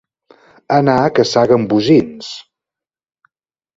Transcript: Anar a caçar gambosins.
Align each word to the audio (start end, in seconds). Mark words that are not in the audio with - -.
Anar 0.77 0.95
a 1.01 1.11
caçar 1.19 1.45
gambosins. 1.53 2.31